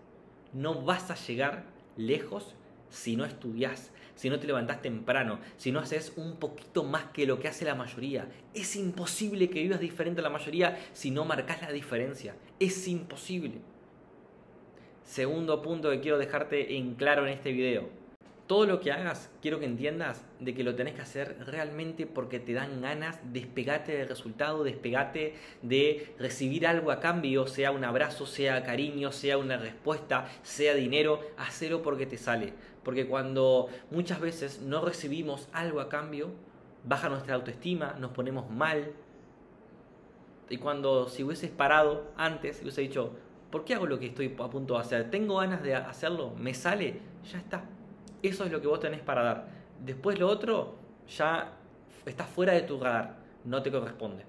No 0.53 0.81
vas 0.81 1.11
a 1.11 1.15
llegar 1.15 1.65
lejos 1.97 2.55
si 2.89 3.15
no 3.15 3.25
estudias, 3.25 3.91
si 4.15 4.29
no 4.29 4.39
te 4.39 4.47
levantás 4.47 4.81
temprano, 4.81 5.39
si 5.57 5.71
no 5.71 5.79
haces 5.79 6.13
un 6.15 6.37
poquito 6.37 6.83
más 6.83 7.05
que 7.05 7.25
lo 7.25 7.39
que 7.39 7.49
hace 7.49 7.65
la 7.65 7.75
mayoría. 7.75 8.29
Es 8.53 8.75
imposible 8.75 9.49
que 9.49 9.61
vivas 9.61 9.81
diferente 9.81 10.21
a 10.21 10.23
la 10.23 10.29
mayoría 10.29 10.79
si 10.93 11.11
no 11.11 11.25
marcas 11.25 11.61
la 11.61 11.71
diferencia. 11.71 12.35
Es 12.59 12.87
imposible. 12.87 13.59
Segundo 15.05 15.61
punto 15.61 15.89
que 15.89 16.01
quiero 16.01 16.17
dejarte 16.17 16.75
en 16.75 16.95
claro 16.95 17.25
en 17.25 17.33
este 17.33 17.53
video 17.53 18.05
todo 18.47 18.67
lo 18.67 18.79
que 18.79 18.91
hagas, 18.91 19.31
quiero 19.41 19.59
que 19.59 19.65
entiendas 19.65 20.23
de 20.39 20.53
que 20.53 20.63
lo 20.63 20.75
tenés 20.75 20.93
que 20.93 21.01
hacer 21.01 21.35
realmente 21.47 22.05
porque 22.05 22.39
te 22.39 22.53
dan 22.53 22.81
ganas, 22.81 23.19
despegate 23.33 23.97
del 23.97 24.07
resultado, 24.07 24.63
despegate 24.63 25.33
de 25.63 26.13
recibir 26.19 26.67
algo 26.67 26.91
a 26.91 26.99
cambio, 26.99 27.47
sea 27.47 27.71
un 27.71 27.83
abrazo, 27.83 28.27
sea 28.27 28.63
cariño, 28.63 29.11
sea 29.11 29.39
una 29.39 29.57
respuesta, 29.57 30.29
sea 30.43 30.75
dinero, 30.75 31.21
hacelo 31.37 31.81
porque 31.81 32.05
te 32.05 32.17
sale. 32.17 32.53
Porque 32.83 33.07
cuando 33.07 33.67
muchas 33.89 34.19
veces 34.19 34.61
no 34.61 34.85
recibimos 34.85 35.49
algo 35.51 35.79
a 35.79 35.89
cambio, 35.89 36.29
baja 36.83 37.09
nuestra 37.09 37.33
autoestima, 37.33 37.95
nos 37.99 38.11
ponemos 38.11 38.51
mal. 38.51 38.91
Y 40.51 40.57
cuando 40.57 41.09
si 41.09 41.23
hubieses 41.23 41.49
parado 41.49 42.11
antes, 42.15 42.61
hubiese 42.61 42.81
dicho, 42.81 43.15
¿por 43.55 43.63
qué 43.63 43.73
hago 43.73 43.85
lo 43.85 43.97
que 43.97 44.07
estoy 44.07 44.35
a 44.37 44.49
punto 44.49 44.73
de 44.73 44.81
hacer? 44.81 45.09
¿Tengo 45.09 45.37
ganas 45.37 45.63
de 45.63 45.75
hacerlo? 45.75 46.33
¿Me 46.37 46.53
sale? 46.53 46.99
Ya 47.31 47.37
está 47.37 47.63
eso 48.21 48.43
es 48.43 48.51
lo 48.51 48.59
que 48.59 48.67
vos 48.67 48.81
tenés 48.81 48.99
para 48.99 49.23
dar. 49.23 49.47
Después 49.79 50.19
lo 50.19 50.27
otro 50.27 50.75
ya 51.07 51.53
está 52.05 52.25
fuera 52.25 52.51
de 52.51 52.63
tu 52.63 52.77
radar, 52.77 53.15
no 53.45 53.61
te 53.61 53.71
corresponde. 53.71 54.25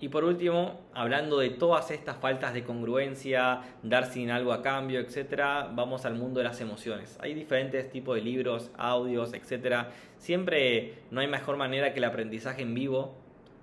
Y 0.00 0.10
por 0.10 0.24
último, 0.24 0.80
hablando 0.92 1.38
de 1.38 1.48
todas 1.48 1.90
estas 1.92 2.18
faltas 2.18 2.52
de 2.52 2.64
congruencia, 2.64 3.62
dar 3.82 4.04
sin 4.04 4.30
algo 4.30 4.52
a 4.52 4.60
cambio, 4.60 5.00
etc., 5.00 5.70
vamos 5.72 6.04
al 6.04 6.16
mundo 6.16 6.40
de 6.40 6.44
las 6.44 6.60
emociones. 6.60 7.16
Hay 7.22 7.32
diferentes 7.32 7.88
tipos 7.88 8.16
de 8.16 8.20
libros, 8.20 8.70
audios, 8.76 9.32
etc. 9.32 9.86
Siempre 10.18 10.98
no 11.10 11.22
hay 11.22 11.28
mejor 11.28 11.56
manera 11.56 11.94
que 11.94 12.00
el 12.00 12.04
aprendizaje 12.04 12.60
en 12.60 12.74
vivo 12.74 13.21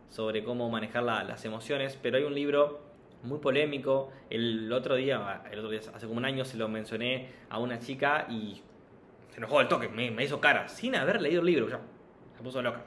sobre 0.10 0.44
cómo 0.44 0.70
manejar 0.70 1.04
las 1.04 1.46
emociones, 1.46 1.98
pero 2.02 2.18
hay 2.18 2.24
un 2.24 2.34
libro 2.34 2.82
muy 3.24 3.40
polémico. 3.40 4.12
El 4.30 4.72
otro 4.72 4.96
día, 4.96 5.44
el 5.52 5.60
otro 5.60 5.72
día, 5.72 5.82
hace 5.94 6.08
como 6.08 6.18
un 6.18 6.26
año, 6.26 6.46
se 6.46 6.58
lo 6.58 6.68
mencioné 6.68 7.30
a 7.50 7.60
una 7.60 7.80
chica 7.80 8.28
y 8.30 8.62
se 9.32 9.38
enojó 9.38 9.60
al 9.60 9.68
toque, 9.68 9.90
me, 9.90 10.24
hizo 10.24 10.40
cara, 10.40 10.68
sin 10.68 10.96
haber 10.96 11.22
leído 11.22 11.42
el 11.42 11.48
libro, 11.48 11.70
ya, 11.70 11.80
se 12.36 12.44
puso 12.44 12.62
loca. 12.62 12.84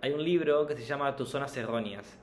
Hay 0.00 0.12
un 0.12 0.22
libro 0.22 0.66
que 0.66 0.76
se 0.76 0.84
llama 0.84 1.16
Tus 1.16 1.30
zonas 1.30 1.56
erróneas. 1.56 2.18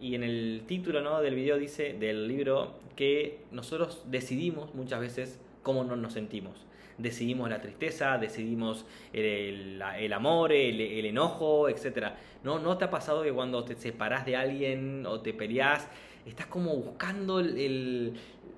Y 0.00 0.16
en 0.16 0.24
el 0.24 0.64
título 0.66 1.00
¿no? 1.00 1.20
del 1.20 1.36
video 1.36 1.56
dice, 1.56 1.92
del 1.92 2.26
libro, 2.26 2.80
que 2.96 3.44
nosotros 3.52 4.02
decidimos 4.06 4.74
muchas 4.74 5.00
veces 5.00 5.40
cómo 5.62 5.84
no 5.84 5.94
nos 5.94 6.14
sentimos. 6.14 6.66
Decidimos 7.02 7.50
la 7.50 7.60
tristeza, 7.60 8.16
decidimos 8.16 8.86
el, 9.12 9.82
amor, 10.12 10.52
el, 10.52 11.04
enojo, 11.04 11.68
etc. 11.68 12.12
¿No, 12.44 12.58
¿No 12.60 12.78
te 12.78 12.84
ha 12.84 12.90
pasado 12.90 13.22
que 13.22 13.32
cuando 13.32 13.64
te 13.64 13.74
separas 13.74 14.24
de 14.24 14.36
alguien 14.36 15.04
o 15.06 15.20
te 15.20 15.34
peleas, 15.34 15.88
estás 16.24 16.46
como 16.46 16.76
buscando 16.76 17.40
el, 17.40 18.14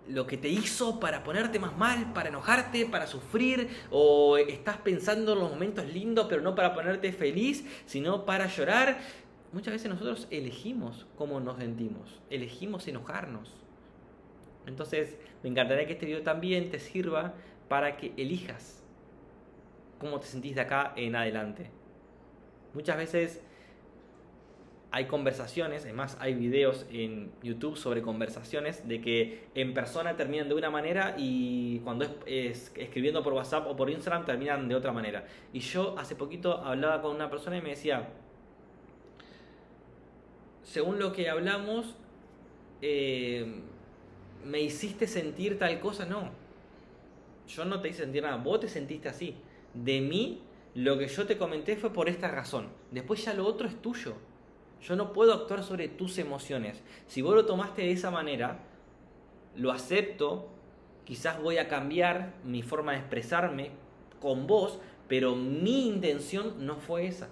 lo 0.08 0.26
que 0.26 0.36
te 0.36 0.48
hizo 0.48 1.00
para 1.00 1.24
ponerte 1.24 1.58
más 1.58 1.76
mal, 1.76 2.12
para 2.12 2.28
enojarte, 2.28 2.86
para 2.86 3.06
sufrir, 3.06 3.68
o 3.90 4.36
estás 4.36 4.76
pensando 4.78 5.32
en 5.32 5.38
los 5.38 5.50
momentos 5.50 5.86
lindos, 5.86 6.26
pero 6.28 6.42
no 6.42 6.54
para 6.54 6.74
ponerte 6.74 7.12
feliz, 7.12 7.64
sino 7.86 8.24
para 8.24 8.46
llorar. 8.46 8.98
Muchas 9.52 9.72
veces 9.72 9.88
nosotros 9.88 10.26
elegimos 10.30 11.06
cómo 11.16 11.40
nos 11.40 11.58
sentimos, 11.58 12.20
elegimos 12.28 12.86
enojarnos. 12.88 13.50
Entonces, 14.66 15.16
me 15.42 15.50
encantaría 15.50 15.86
que 15.86 15.92
este 15.92 16.06
video 16.06 16.22
también 16.22 16.70
te 16.70 16.78
sirva 16.78 17.34
para 17.68 17.97
que 17.97 18.12
elijas 18.16 18.83
cómo 19.99 20.21
te 20.21 20.26
sentís 20.26 20.54
de 20.54 20.61
acá 20.62 20.92
en 20.97 21.16
adelante. 21.16 21.71
Muchas 22.75 22.97
veces 22.97 23.42
hay 24.90 25.06
conversaciones, 25.06 25.83
además 25.83 26.16
hay 26.21 26.35
videos 26.35 26.87
en 26.88 27.33
YouTube 27.42 27.76
sobre 27.76 28.00
conversaciones 28.00 28.87
de 28.87 29.00
que 29.00 29.49
en 29.56 29.75
persona 29.75 30.16
terminan 30.16 30.49
de 30.49 30.54
una 30.54 30.71
manera 30.71 31.16
y 31.18 31.80
cuando 31.80 32.06
es, 32.26 32.73
escribiendo 32.76 33.23
por 33.25 33.33
WhatsApp 33.33 33.66
o 33.66 33.75
por 33.75 33.90
Instagram 33.90 34.25
terminan 34.25 34.68
de 34.68 34.76
otra 34.76 34.92
manera. 34.92 35.26
Y 35.52 35.59
yo 35.59 35.99
hace 35.99 36.14
poquito 36.14 36.59
hablaba 36.59 37.02
con 37.02 37.16
una 37.16 37.28
persona 37.28 37.56
y 37.56 37.62
me 37.62 37.71
decía, 37.71 38.09
según 40.62 41.00
lo 41.00 41.12
que 41.12 41.28
hablamos, 41.28 41.97
eh, 42.83 43.62
me 44.44 44.61
hiciste 44.61 45.09
sentir 45.09 45.59
tal 45.59 45.80
cosa, 45.80 46.06
no. 46.06 46.43
Yo 47.48 47.64
no 47.64 47.80
te 47.80 47.88
hice 47.88 48.04
sentir 48.04 48.22
nada, 48.22 48.36
vos 48.36 48.60
te 48.60 48.68
sentiste 48.68 49.08
así. 49.08 49.36
De 49.74 50.00
mí, 50.00 50.42
lo 50.74 50.98
que 50.98 51.08
yo 51.08 51.26
te 51.26 51.38
comenté 51.38 51.76
fue 51.76 51.92
por 51.92 52.08
esta 52.08 52.28
razón. 52.28 52.68
Después 52.90 53.24
ya 53.24 53.34
lo 53.34 53.46
otro 53.46 53.68
es 53.68 53.80
tuyo. 53.80 54.14
Yo 54.82 54.96
no 54.96 55.12
puedo 55.12 55.32
actuar 55.32 55.62
sobre 55.62 55.88
tus 55.88 56.18
emociones. 56.18 56.82
Si 57.06 57.22
vos 57.22 57.34
lo 57.34 57.46
tomaste 57.46 57.82
de 57.82 57.92
esa 57.92 58.10
manera, 58.10 58.58
lo 59.56 59.72
acepto, 59.72 60.48
quizás 61.04 61.40
voy 61.40 61.58
a 61.58 61.68
cambiar 61.68 62.34
mi 62.44 62.62
forma 62.62 62.92
de 62.92 62.98
expresarme 62.98 63.70
con 64.20 64.46
vos, 64.46 64.80
pero 65.08 65.34
mi 65.34 65.86
intención 65.86 66.66
no 66.66 66.76
fue 66.76 67.06
esa. 67.06 67.28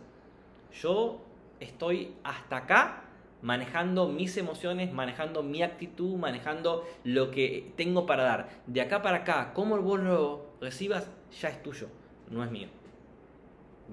Yo 0.72 1.20
estoy 1.60 2.14
hasta 2.22 2.58
acá 2.58 3.04
manejando 3.42 4.08
mis 4.08 4.36
emociones, 4.36 4.92
manejando 4.92 5.42
mi 5.42 5.62
actitud, 5.62 6.16
manejando 6.16 6.86
lo 7.04 7.30
que 7.30 7.72
tengo 7.76 8.06
para 8.06 8.22
dar. 8.22 8.48
De 8.66 8.80
acá 8.80 9.02
para 9.02 9.18
acá, 9.18 9.52
cómo 9.52 9.76
vos 9.78 10.00
lo 10.00 10.46
recibas, 10.60 11.10
ya 11.40 11.48
es 11.48 11.62
tuyo, 11.62 11.88
no 12.30 12.44
es 12.44 12.50
mío. 12.50 12.68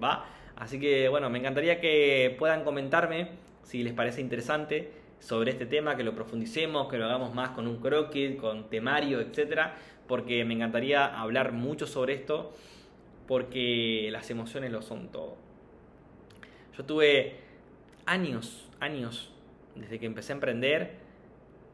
¿Va? 0.02 0.26
Así 0.56 0.80
que 0.80 1.10
bueno, 1.10 1.30
me 1.30 1.40
encantaría 1.40 1.82
que 1.82 2.36
puedan 2.38 2.64
comentarme 2.64 3.32
si 3.64 3.84
les 3.84 3.94
parece 3.94 4.22
interesante 4.22 4.92
sobre 5.20 5.52
este 5.52 5.66
tema, 5.66 5.96
que 5.96 6.04
lo 6.04 6.16
profundicemos, 6.16 6.88
que 6.88 6.98
lo 6.98 7.06
hagamos 7.06 7.34
más 7.34 7.50
con 7.50 7.68
un 7.68 7.78
croquis, 7.78 8.36
con 8.38 8.70
temario, 8.70 9.20
etcétera, 9.20 9.76
porque 10.08 10.46
me 10.46 10.54
encantaría 10.54 11.06
hablar 11.06 11.52
mucho 11.52 11.88
sobre 11.88 12.14
esto, 12.14 12.54
porque 13.28 14.10
las 14.12 14.30
emociones 14.30 14.72
lo 14.72 14.82
son 14.82 15.10
todo. 15.10 15.36
Yo 16.78 16.86
tuve 16.86 17.36
años, 18.06 18.68
años, 18.80 19.32
desde 19.80 20.00
que 20.00 20.06
empecé 20.06 20.34
a 20.34 20.36
emprender, 20.36 21.10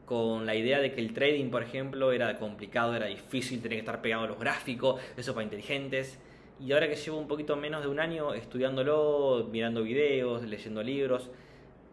con 0.06 0.46
la 0.46 0.54
idea 0.54 0.80
de 0.80 0.92
que 0.92 1.00
el 1.00 1.12
trading, 1.12 1.50
por 1.50 1.62
ejemplo, 1.62 2.12
era 2.12 2.38
complicado, 2.38 2.94
era 2.94 3.06
difícil, 3.06 3.60
tenía 3.60 3.76
que 3.76 3.80
estar 3.80 4.00
pegado 4.00 4.24
a 4.24 4.26
los 4.28 4.38
gráficos, 4.38 5.00
eso 5.16 5.34
para 5.34 5.44
inteligentes. 5.44 6.18
Y 6.60 6.72
ahora 6.72 6.88
que 6.88 6.94
llevo 6.94 7.18
un 7.18 7.28
poquito 7.28 7.56
menos 7.56 7.82
de 7.82 7.88
un 7.88 8.00
año 8.00 8.32
estudiándolo, 8.32 9.48
mirando 9.50 9.82
videos, 9.82 10.42
leyendo 10.44 10.82
libros, 10.82 11.30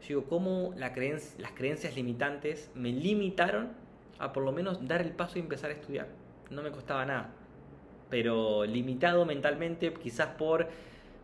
digo, 0.07 0.25
¿cómo 0.25 0.73
la 0.77 0.93
las 1.37 1.51
creencias 1.53 1.95
limitantes 1.95 2.71
me 2.75 2.91
limitaron 2.91 3.71
a 4.19 4.31
por 4.31 4.43
lo 4.43 4.51
menos 4.51 4.87
dar 4.87 5.01
el 5.01 5.11
paso 5.11 5.39
y 5.39 5.41
empezar 5.41 5.71
a 5.71 5.73
estudiar? 5.73 6.07
No 6.49 6.61
me 6.61 6.71
costaba 6.71 7.05
nada. 7.05 7.31
Pero 8.09 8.63
limitado 8.65 9.25
mentalmente, 9.25 9.91
quizás 9.93 10.27
por 10.27 10.67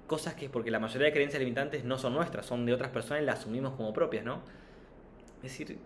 cosas 0.07 0.33
que, 0.33 0.49
porque 0.49 0.71
la 0.71 0.79
mayoría 0.79 1.07
de 1.07 1.13
creencias 1.13 1.39
limitantes 1.39 1.83
no 1.83 1.97
son 1.97 2.13
nuestras, 2.13 2.45
son 2.45 2.65
de 2.65 2.73
otras 2.73 2.89
personas 2.89 3.21
y 3.21 3.25
las 3.25 3.39
asumimos 3.39 3.73
como 3.75 3.93
propias, 3.93 4.25
¿no? 4.25 4.41
Es 5.43 5.51
decir, 5.51 5.77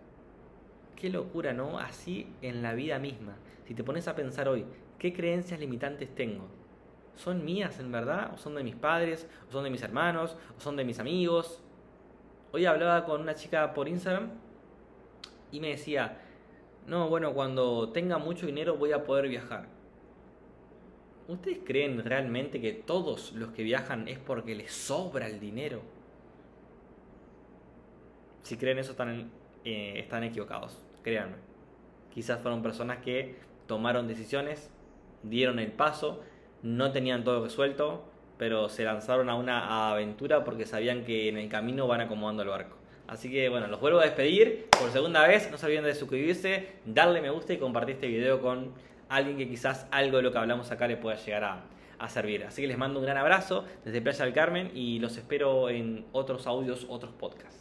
qué 0.95 1.09
locura, 1.09 1.53
¿no? 1.53 1.79
Así 1.79 2.27
en 2.41 2.61
la 2.61 2.73
vida 2.73 2.99
misma. 2.99 3.35
Si 3.67 3.73
te 3.73 3.83
pones 3.83 4.07
a 4.07 4.15
pensar 4.15 4.47
hoy, 4.47 4.65
¿qué 4.99 5.13
creencias 5.13 5.59
limitantes 5.59 6.13
tengo? 6.15 6.47
¿Son 7.15 7.45
mías 7.45 7.79
en 7.79 7.91
verdad? 7.91 8.31
¿O 8.33 8.37
son 8.37 8.55
de 8.55 8.63
mis 8.63 8.75
padres? 8.75 9.27
¿O 9.49 9.51
son 9.51 9.63
de 9.63 9.69
mis 9.69 9.83
hermanos? 9.83 10.35
¿O 10.57 10.59
son 10.59 10.75
de 10.75 10.83
mis 10.83 10.99
amigos? 10.99 11.61
Hoy 12.51 12.65
hablaba 12.65 13.05
con 13.05 13.21
una 13.21 13.35
chica 13.35 13.73
por 13.73 13.87
Instagram 13.87 14.31
y 15.51 15.59
me 15.59 15.69
decía, 15.69 16.19
no, 16.87 17.09
bueno, 17.09 17.33
cuando 17.33 17.89
tenga 17.89 18.17
mucho 18.17 18.45
dinero 18.45 18.75
voy 18.75 18.91
a 18.91 19.03
poder 19.03 19.27
viajar. 19.27 19.67
¿Ustedes 21.27 21.59
creen 21.63 22.03
realmente 22.03 22.59
que 22.59 22.73
todos 22.73 23.33
los 23.33 23.51
que 23.51 23.63
viajan 23.63 24.07
es 24.07 24.19
porque 24.19 24.55
les 24.55 24.71
sobra 24.71 25.27
el 25.27 25.39
dinero? 25.39 25.81
Si 28.41 28.57
creen 28.57 28.79
eso 28.79 28.91
están, 28.91 29.31
eh, 29.65 29.93
están 29.97 30.23
equivocados 30.23 30.77
créanme. 31.03 31.35
Quizás 32.11 32.41
fueron 32.41 32.63
personas 32.63 32.99
que 32.99 33.35
tomaron 33.67 34.07
decisiones, 34.07 34.71
dieron 35.21 35.59
el 35.59 35.71
paso, 35.71 36.21
no 36.63 36.91
tenían 36.91 37.23
todo 37.23 37.43
resuelto, 37.43 38.05
pero 38.37 38.69
se 38.69 38.83
lanzaron 38.83 39.29
a 39.29 39.35
una 39.35 39.91
aventura 39.91 40.43
porque 40.43 40.65
sabían 40.65 41.03
que 41.03 41.29
en 41.29 41.37
el 41.37 41.49
camino 41.49 41.87
van 41.87 42.01
acomodando 42.01 42.43
el 42.43 42.49
barco. 42.49 42.77
Así 43.07 43.29
que 43.29 43.49
bueno, 43.49 43.67
los 43.67 43.79
vuelvo 43.79 43.99
a 43.99 44.03
despedir 44.03 44.67
por 44.69 44.89
segunda 44.89 45.27
vez. 45.27 45.51
No 45.51 45.57
se 45.57 45.65
olviden 45.65 45.83
de 45.83 45.93
suscribirse, 45.93 46.69
darle 46.85 47.21
me 47.21 47.29
gusta 47.29 47.53
y 47.53 47.57
compartir 47.57 47.95
este 47.95 48.07
video 48.07 48.41
con 48.41 48.71
alguien 49.09 49.37
que 49.37 49.47
quizás 49.47 49.87
algo 49.91 50.17
de 50.17 50.23
lo 50.23 50.31
que 50.31 50.37
hablamos 50.37 50.71
acá 50.71 50.87
le 50.87 50.97
pueda 50.97 51.17
llegar 51.17 51.43
a, 51.43 51.63
a 51.99 52.09
servir. 52.09 52.43
Así 52.45 52.61
que 52.61 52.67
les 52.67 52.77
mando 52.77 52.99
un 52.99 53.05
gran 53.05 53.17
abrazo 53.17 53.65
desde 53.83 54.01
Playa 54.01 54.25
del 54.25 54.33
Carmen 54.33 54.71
y 54.73 54.99
los 54.99 55.17
espero 55.17 55.69
en 55.69 56.05
otros 56.13 56.47
audios, 56.47 56.85
otros 56.89 57.13
podcasts. 57.13 57.53